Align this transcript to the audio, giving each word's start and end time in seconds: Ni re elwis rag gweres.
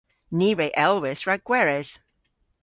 Ni 0.37 0.49
re 0.59 0.67
elwis 0.85 1.21
rag 1.27 1.41
gweres. 1.47 1.89